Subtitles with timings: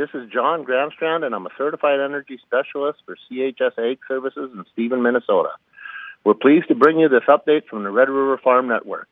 [0.00, 4.64] This is John Gramstrand, and I'm a certified energy specialist for CHS Ag Services in
[4.72, 5.50] Stephen, Minnesota.
[6.24, 9.08] We're pleased to bring you this update from the Red River Farm Network.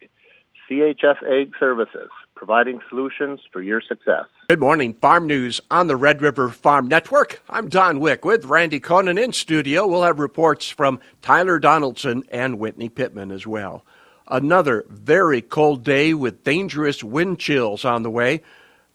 [0.67, 4.25] CHS Ag Services, providing solutions for your success.
[4.49, 7.43] Good morning, Farm News on the Red River Farm Network.
[7.51, 9.87] I'm Don Wick with Randy Koenen in studio.
[9.87, 13.85] We'll have reports from Tyler Donaldson and Whitney Pittman as well.
[14.27, 18.41] Another very cold day with dangerous wind chills on the way.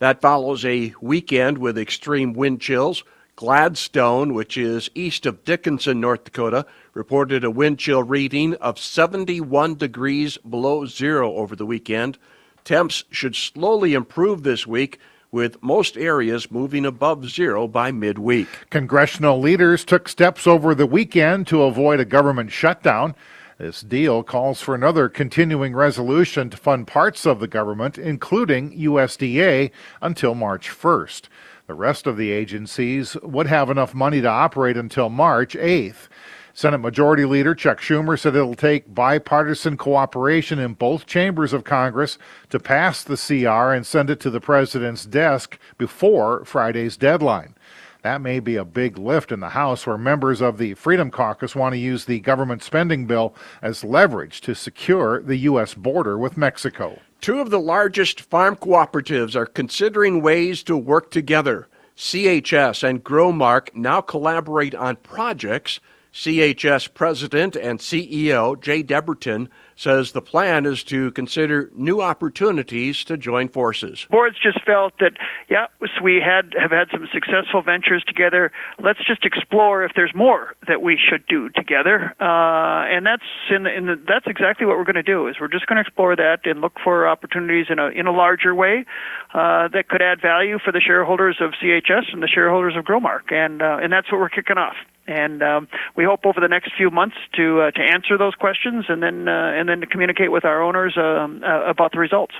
[0.03, 3.05] That follows a weekend with extreme wind chills.
[3.37, 9.75] Gladstone, which is east of Dickinson, North Dakota, reported a wind chill reading of 71
[9.75, 12.17] degrees below zero over the weekend.
[12.65, 14.99] Temps should slowly improve this week,
[15.31, 18.49] with most areas moving above zero by midweek.
[18.71, 23.15] Congressional leaders took steps over the weekend to avoid a government shutdown.
[23.59, 29.69] This deal calls for another continuing resolution to fund parts of the government, including USDA,
[30.01, 31.23] until March 1st.
[31.67, 36.07] The rest of the agencies would have enough money to operate until March 8th.
[36.55, 42.17] Senate Majority Leader Chuck Schumer said it'll take bipartisan cooperation in both chambers of Congress
[42.49, 47.55] to pass the CR and send it to the president's desk before Friday's deadline.
[48.03, 51.55] That may be a big lift in the House, where members of the Freedom Caucus
[51.55, 55.73] want to use the government spending bill as leverage to secure the U.S.
[55.73, 56.99] border with Mexico.
[57.21, 61.69] Two of the largest farm cooperatives are considering ways to work together.
[61.95, 65.79] CHS and Growmark now collaborate on projects
[66.13, 73.17] CHS President and CEO Jay Debertin says the plan is to consider new opportunities to
[73.17, 74.05] join forces.
[74.11, 75.13] Boards just felt that,
[75.49, 75.65] yeah,
[76.03, 78.51] we had have had some successful ventures together.
[78.79, 83.65] Let's just explore if there's more that we should do together, uh, and that's in,
[83.65, 85.27] in the, that's exactly what we're going to do.
[85.27, 88.11] Is we're just going to explore that and look for opportunities in a in a
[88.11, 88.85] larger way
[89.33, 93.31] uh, that could add value for the shareholders of CHS and the shareholders of Growmark,
[93.31, 94.75] and uh, and that's what we're kicking off
[95.07, 98.85] and um, we hope over the next few months to uh, to answer those questions
[98.87, 102.35] and then uh, and then to communicate with our owners um, uh, about the results.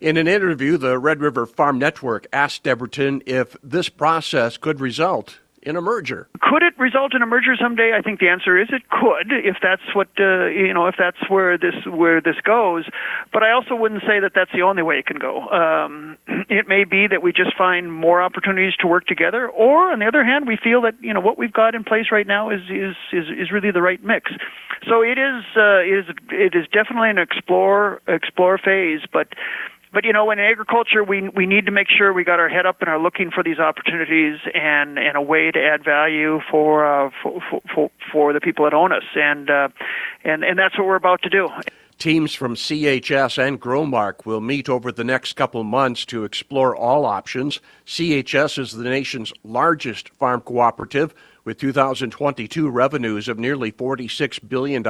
[0.00, 5.40] In an interview, the Red River Farm Network asked Debertin if this process could result
[5.62, 6.28] in a merger.
[6.40, 7.92] Could it result in a merger someday?
[7.96, 11.18] I think the answer is it could, if that's what uh, you know, if that's
[11.28, 12.84] where this where this goes.
[13.32, 15.48] But I also wouldn't say that that's the only way it can go.
[15.48, 16.16] Um,
[16.48, 20.06] it may be that we just find more opportunities to work together, or on the
[20.06, 22.62] other hand, we feel that you know what we've got in place right now is
[22.70, 24.30] is is, is really the right mix.
[24.88, 29.28] So it is uh, it is it is definitely an explore explore phase, but
[29.92, 32.66] but you know, in agriculture, we we need to make sure we got our head
[32.66, 36.84] up and are looking for these opportunities and and a way to add value for
[36.84, 39.68] uh, for, for for the people that own us, and uh,
[40.24, 41.48] and and that's what we're about to do.
[41.98, 47.04] Teams from CHS and Growmark will meet over the next couple months to explore all
[47.04, 47.58] options.
[47.86, 51.12] CHS is the nation's largest farm cooperative
[51.44, 54.84] with 2022 revenues of nearly $46 billion.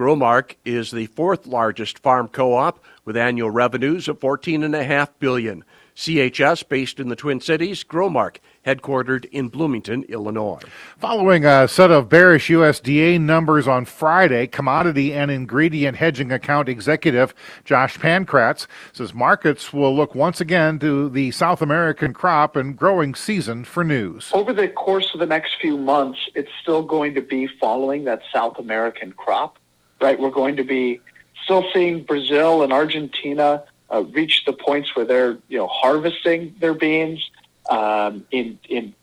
[0.00, 5.62] Growmark is the fourth largest farm co-op with annual revenues of 14.5 billion.
[5.94, 10.60] CHS based in the Twin Cities, Growmark headquartered in Bloomington, Illinois.
[10.98, 17.34] Following a set of bearish USDA numbers on Friday, commodity and ingredient hedging account executive
[17.66, 23.14] Josh Pankratz says markets will look once again to the South American crop and growing
[23.14, 24.30] season for news.
[24.32, 28.22] Over the course of the next few months, it's still going to be following that
[28.32, 29.58] South American crop
[30.00, 30.18] right?
[30.18, 31.00] We're going to be
[31.44, 36.74] still seeing Brazil and Argentina uh, reach the points where they're you know harvesting their
[36.74, 37.30] beans.
[37.68, 38.94] Um, in in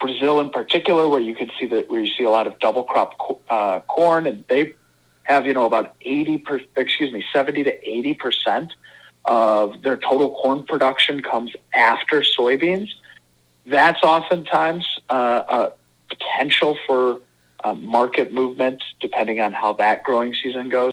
[0.00, 2.84] Brazil, in particular, where you can see that where you see a lot of double
[2.84, 4.74] crop co- uh, corn, and they
[5.22, 8.74] have you know about eighty per, excuse me seventy to eighty percent
[9.24, 12.88] of their total corn production comes after soybeans.
[13.66, 15.72] That's oftentimes uh, a
[16.08, 17.20] potential for
[17.64, 20.92] uh, market movement depending on how that growing season goes.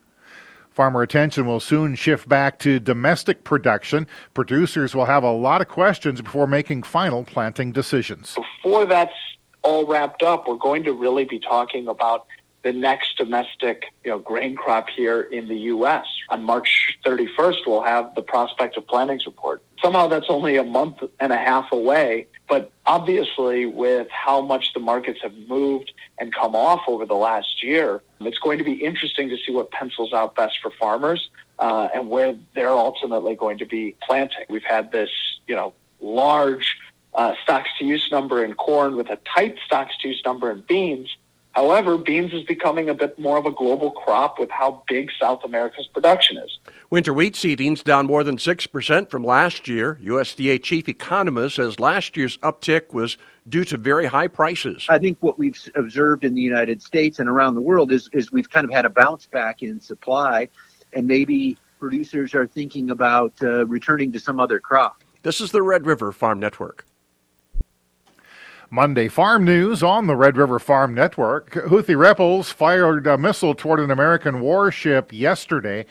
[0.71, 4.07] Farmer attention will soon shift back to domestic production.
[4.33, 8.37] Producers will have a lot of questions before making final planting decisions.
[8.63, 9.13] Before that's
[9.63, 12.25] all wrapped up, we're going to really be talking about
[12.63, 16.05] the next domestic you know, grain crop here in the U.S.
[16.29, 19.63] On March 31st, we'll have the prospective plantings report.
[19.81, 24.79] Somehow that's only a month and a half away, but obviously with how much the
[24.79, 29.29] markets have moved and come off over the last year, it's going to be interesting
[29.29, 33.65] to see what pencils out best for farmers uh, and where they're ultimately going to
[33.65, 34.45] be planting.
[34.49, 35.09] We've had this,
[35.47, 36.77] you know, large
[37.13, 40.61] uh, stocks to use number in corn with a tight stocks to use number in
[40.61, 41.09] beans
[41.53, 45.43] However, beans is becoming a bit more of a global crop with how big South
[45.43, 46.59] America's production is.
[46.89, 49.99] Winter wheat seedings down more than 6% from last year.
[50.01, 53.17] USDA chief economist says last year's uptick was
[53.49, 54.85] due to very high prices.
[54.87, 58.31] I think what we've observed in the United States and around the world is, is
[58.31, 60.47] we've kind of had a bounce back in supply,
[60.93, 65.03] and maybe producers are thinking about uh, returning to some other crop.
[65.23, 66.85] This is the Red River Farm Network.
[68.73, 71.51] Monday Farm News on the Red River Farm Network.
[71.51, 75.85] Houthi rebels fired a missile toward an American warship yesterday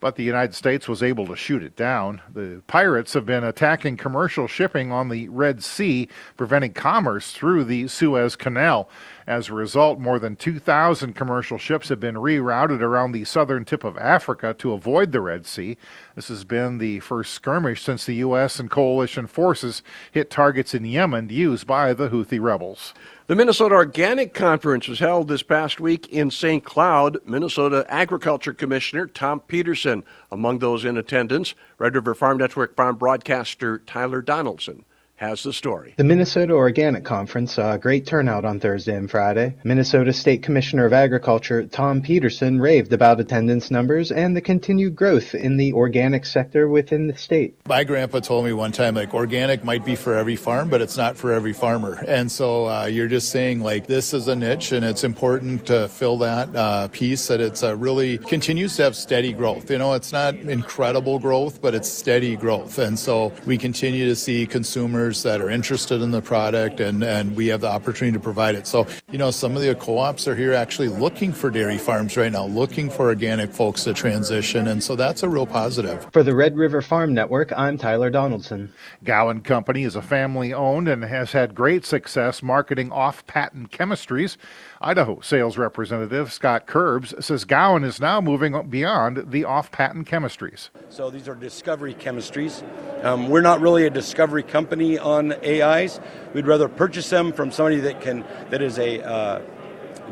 [0.00, 2.20] but the United States was able to shoot it down.
[2.32, 7.88] The pirates have been attacking commercial shipping on the Red Sea, preventing commerce through the
[7.88, 8.88] Suez Canal.
[9.26, 13.82] As a result, more than 2,000 commercial ships have been rerouted around the southern tip
[13.82, 15.76] of Africa to avoid the Red Sea.
[16.14, 18.60] This has been the first skirmish since the U.S.
[18.60, 19.82] and coalition forces
[20.12, 22.94] hit targets in Yemen used by the Houthi rebels.
[23.26, 26.62] The Minnesota Organic Conference was held this past week in St.
[26.64, 27.18] Cloud.
[27.26, 31.56] Minnesota Agriculture Commissioner Thom Petersen among those in attendance.
[31.78, 34.84] Red River Farm Network farm broadcaster Tyler Donaldson
[35.16, 35.94] has the story.
[35.96, 39.56] The Minnesota Organic Conference saw a great turnout on Thursday and Friday.
[39.64, 45.34] Minnesota State Commissioner of Agriculture Thom Petersen raved about attendance numbers and the continued growth
[45.34, 47.56] in the organic sector within the state.
[47.66, 50.98] My grandpa told me one time, like, organic might be for every farm, but it's
[50.98, 52.04] not for every farmer.
[52.06, 55.88] And so uh, you're just saying, like, this is a niche and it's important to
[55.88, 59.70] fill that uh, piece that it's uh, really continues to have steady growth.
[59.70, 62.78] You know, it's not incredible growth, but it's steady growth.
[62.78, 67.36] And so we continue to see consumers that are interested in the product, and, and
[67.36, 68.66] we have the opportunity to provide it.
[68.66, 72.16] So, you know, some of the co ops are here actually looking for dairy farms
[72.16, 76.08] right now, looking for organic folks to transition, and so that's a real positive.
[76.12, 78.72] For the Red River Farm Network, I'm Tyler Donaldson.
[79.04, 84.36] Gowan Company is a family owned and has had great success marketing off patent chemistries.
[84.80, 90.68] Idaho sales representative Scott Curbs says Gowan is now moving beyond the off patent chemistries.
[90.90, 92.62] So these are discovery chemistries.
[93.02, 95.98] Um, we're not really a discovery company on AIs.
[96.34, 99.42] We'd rather purchase them from somebody that can that is a uh,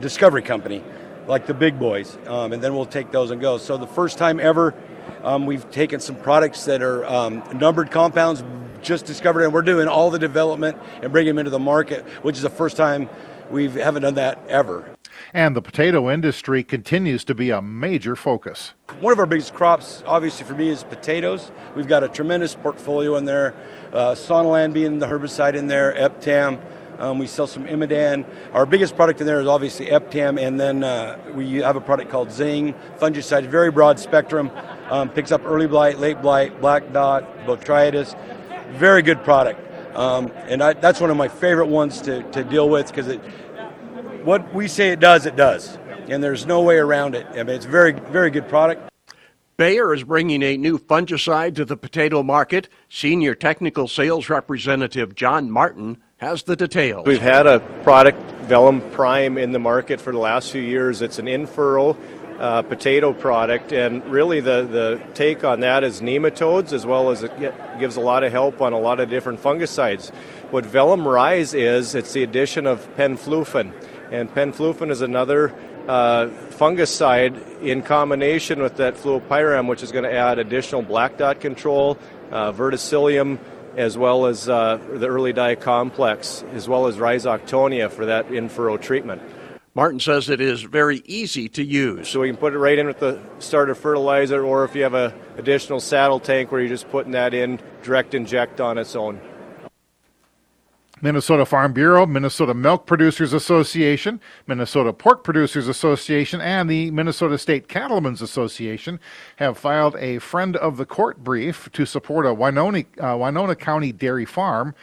[0.00, 0.82] discovery company,
[1.26, 3.58] like the big boys, um, and then we'll take those and go.
[3.58, 4.74] So the first time ever,
[5.22, 8.42] um, we've taken some products that are um, numbered compounds,
[8.80, 12.36] just discovered, and we're doing all the development and bringing them into the market, which
[12.36, 13.10] is the first time
[13.50, 14.88] we haven't done that ever.
[15.32, 18.74] And the potato industry continues to be a major focus.
[19.00, 21.50] One of our biggest crops, obviously for me, is potatoes.
[21.74, 23.54] We've got a tremendous portfolio in there.
[23.92, 26.60] Uh, Sonalan being the herbicide in there, Eptam.
[26.98, 28.24] Um, we sell some Imidan.
[28.52, 32.10] Our biggest product in there is obviously Eptam, and then uh, we have a product
[32.10, 34.50] called Zing, fungicide, very broad spectrum.
[34.90, 38.16] Um, picks up early blight, late blight, black dot, botrytis.
[38.74, 39.60] Very good product.
[39.94, 43.18] Um, and I, that's one of my favorite ones to, to deal with because it,
[44.24, 45.78] what we say it does, it does.
[46.08, 47.26] And there's no way around it.
[47.30, 48.90] I mean, it's a very, very good product.
[49.56, 52.68] Bayer is bringing a new fungicide to the potato market.
[52.88, 57.06] Senior technical sales representative John Martin has the details.
[57.06, 58.18] We've had a product,
[58.48, 61.02] Velum Prime, in the market for the last few years.
[61.02, 61.96] It's an in-furrow
[62.38, 67.22] uh, potato product, and really the, the take on that is nematodes as well as
[67.22, 67.32] it
[67.78, 70.10] gives a lot of help on a lot of different fungicides.
[70.50, 73.72] What Velum Rise is, it's the addition of penflufen,
[74.10, 75.54] and penflufen is another
[75.86, 81.40] uh, fungicide in combination with that fluopyram, which is going to add additional black dot
[81.40, 81.98] control,
[82.30, 83.38] uh, verticillium,
[83.76, 88.76] as well as uh, the early die complex, as well as rhizoctonia for that in-furrow
[88.76, 89.20] treatment.
[89.76, 92.08] Martin says it is very easy to use.
[92.08, 94.94] So we can put it right in with the starter fertilizer, or if you have
[94.94, 99.20] an additional saddle tank where you're just putting that in, direct inject on its own.
[101.02, 107.68] Minnesota Farm Bureau, Minnesota Milk Producers Association, Minnesota Pork Producers Association, and the Minnesota State
[107.68, 109.00] Cattlemen's Association
[109.36, 113.92] have filed a friend of the court brief to support a Winona, uh, Winona County
[113.92, 114.74] dairy farm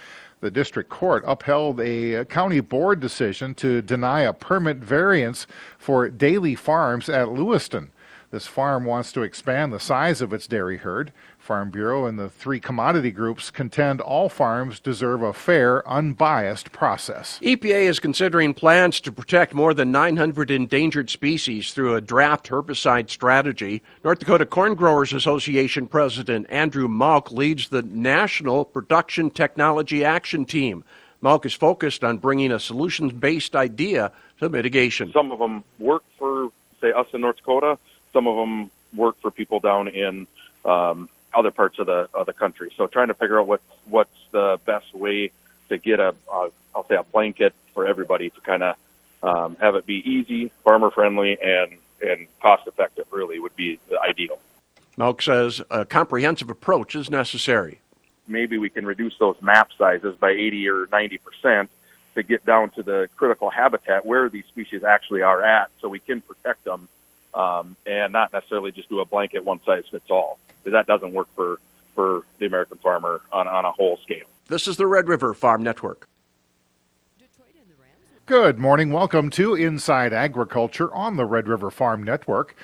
[0.42, 6.56] the district court upheld a county board decision to deny a permit variance for Daley
[6.56, 7.92] Farms at Lewiston.
[8.32, 11.12] This farm wants to expand the size of its dairy herd.
[11.38, 17.40] Farm Bureau and the three commodity groups contend all farms deserve a fair, unbiased process.
[17.42, 23.10] EPA is considering plans to protect more than 900 endangered species through a draft herbicide
[23.10, 23.82] strategy.
[24.02, 30.86] North Dakota Corn Growers Association President Andrew Mauch leads the National Production Technology Action Team.
[31.20, 34.10] Mauch is focused on bringing a solutions based idea
[34.40, 35.12] to mitigation.
[35.12, 36.48] Some of them work for,
[36.80, 37.78] say, us in North Dakota,
[38.14, 40.28] some of them work for people down in
[40.66, 42.72] um, other parts of the of the country.
[42.78, 45.32] So trying to figure out what what's the best way
[45.70, 48.76] to get a, a I'll say a blanket for everybody to kind of
[49.24, 53.06] um, have it be easy, farmer friendly, and and cost effective.
[53.12, 54.40] Really, would be the ideal.
[54.98, 57.80] Mauch says a comprehensive approach is necessary.
[58.28, 61.70] Maybe we can reduce those map sizes by 80 or 90 percent
[62.16, 66.00] to get down to the critical habitat where these species actually are at, so we
[66.00, 66.90] can protect them,
[67.34, 70.40] um, and not necessarily just do a blanket one size fits all.
[70.64, 71.60] Because that doesn't work for
[71.96, 74.28] for the American farmer on on a whole scale.
[74.48, 76.08] This is the Red River Farm Network.
[78.28, 78.92] Good morning.
[78.92, 82.56] Welcome to Inside Agriculture on the Red River Farm Network.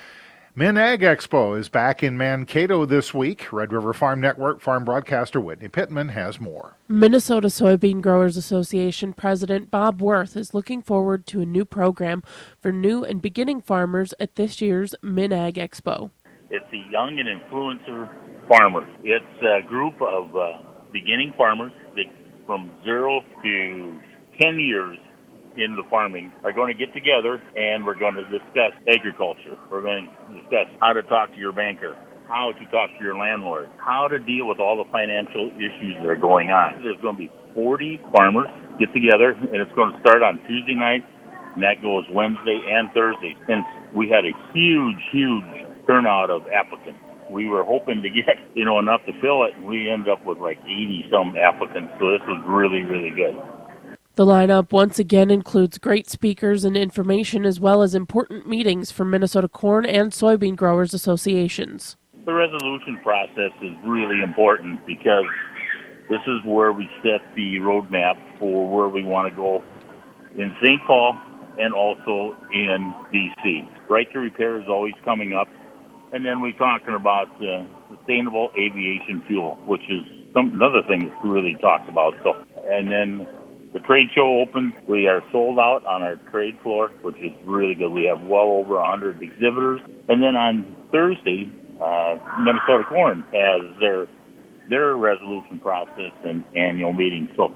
[0.58, 3.54] MinAg Expo is back in Mankato this week.
[3.54, 6.76] Red River Farm Network farm broadcaster Whitney Pittman has more.
[6.88, 12.24] Minnesota Soybean Growers Association President Bob Worth is looking forward to a new program
[12.60, 16.10] for new and beginning farmers at this year's MinAg Expo.
[16.50, 18.10] It's a young and influencer
[18.48, 18.90] farmer.
[19.04, 20.54] It's a group of uh,
[20.92, 22.06] beginning farmers that
[22.48, 24.00] from zero to
[24.42, 24.98] 10 years
[25.58, 29.58] into farming are going to get together and we're going to discuss agriculture.
[29.72, 31.98] We're going to discuss how to talk to your banker,
[32.28, 36.08] how to talk to your landlord, how to deal with all the financial issues that
[36.08, 36.82] are going on.
[36.84, 38.48] There's going to be 40 farmers
[38.80, 41.04] get together and it's going to start on Tuesday night
[41.56, 43.36] and that goes Wednesday and Thursday.
[43.48, 47.00] Since we had a huge, huge turnout of applicants.
[47.32, 49.54] We were hoping to get, you know, enough to fill it.
[49.64, 51.94] We ended up with like 80 some applicants.
[52.00, 53.36] So this was really, really good.
[54.18, 59.06] The lineup once again includes great speakers and information as well as important meetings for
[59.06, 61.98] Minnesota corn and soybean growers associations.
[62.26, 65.26] The resolution process is really important because
[66.10, 69.64] this is where we set the roadmap for where we want to go
[70.36, 70.82] in St.
[70.88, 71.16] Paul
[71.60, 73.70] and also in D.C.
[73.88, 75.48] Right to repair is always coming up.
[76.12, 80.02] And then we're talking about uh, sustainable aviation fuel, which is
[80.34, 82.16] some, another thing that's really talked about.
[82.24, 82.34] So,
[82.68, 83.28] and then
[83.78, 84.74] the trade show opened.
[84.88, 87.90] We are sold out on our trade floor, which is really good.
[87.90, 89.82] We have well over 100 exhibitors.
[90.10, 94.08] And then on Thursday, uh, Minnesota Corn has their
[94.70, 97.30] their resolution process and annual meeting.
[97.38, 97.54] So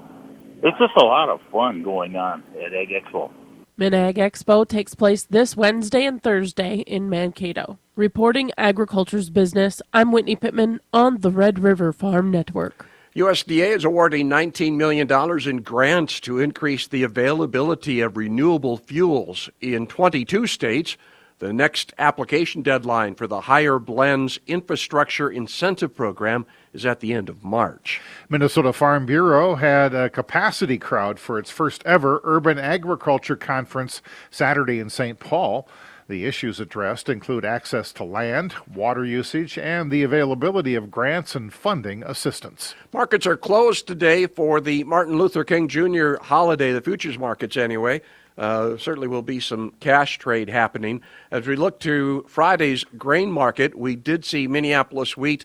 [0.62, 3.30] it's just a lot of fun going on at Ag Expo.
[3.78, 7.78] MinAg Expo takes place this Wednesday and Thursday in Mankato.
[7.96, 12.86] Reporting agriculture's business, I'm Whitney Pittman on the Red River Farm Network.
[13.14, 15.06] USDA is awarding $19 million
[15.46, 20.96] in grants to increase the availability of renewable fuels in 22 states.
[21.38, 27.28] The next application deadline for the Higher Blends Infrastructure Incentive Program is at the end
[27.28, 28.00] of March.
[28.30, 34.00] Minnesota Farm Bureau had a capacity crowd for its first ever Urban Agriculture Conference
[34.30, 35.18] Saturday in St.
[35.18, 35.68] Paul.
[36.08, 41.52] The issues addressed include access to land, water usage, and the availability of grants and
[41.52, 42.74] funding assistance.
[42.92, 46.14] Markets are closed today for the Martin Luther King Jr.
[46.20, 48.00] holiday, the futures markets anyway.
[48.36, 51.02] Uh, certainly will be some cash trade happening.
[51.30, 55.44] As we look to Friday's grain market, we did see Minneapolis wheat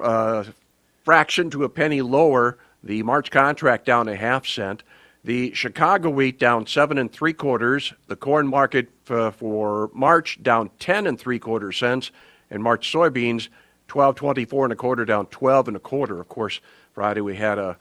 [0.00, 0.44] uh,
[1.04, 4.82] fraction to a penny lower, the March contract down a half cent.
[5.24, 7.94] The Chicago wheat down seven and three quarters.
[8.08, 12.10] The corn market uh, for March down ten and three quarter cents,
[12.50, 13.48] and March soybeans
[13.88, 16.20] twelve twenty four and a quarter down twelve and a quarter.
[16.20, 16.60] Of course,
[16.92, 17.78] Friday we had a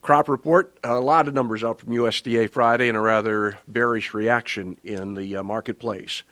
[0.00, 0.78] crop report.
[0.82, 5.36] A lot of numbers out from USDA Friday, and a rather bearish reaction in the
[5.36, 6.22] uh, marketplace.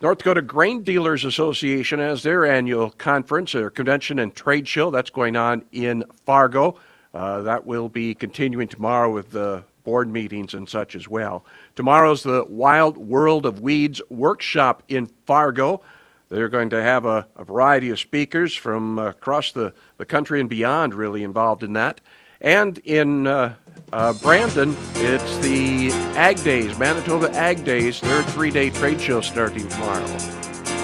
[0.00, 4.92] North Dakota Grain Dealers Association has their annual conference, their convention and trade show.
[4.92, 6.76] That's going on in Fargo.
[7.14, 11.44] Uh, that will be continuing tomorrow with the board meetings and such as well.
[11.76, 15.80] Tomorrow's the Wild World of Weeds workshop in Fargo.
[16.28, 20.48] They're going to have a, a variety of speakers from across the, the country and
[20.48, 22.00] beyond, really involved in that.
[22.40, 23.54] And in uh,
[23.92, 29.68] uh, Brandon, it's the Ag Days, Manitoba Ag Days, their three day trade show starting
[29.68, 30.06] tomorrow.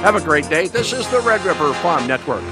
[0.02, 0.68] Have a great day.
[0.68, 2.44] This is the Red River Farm Network.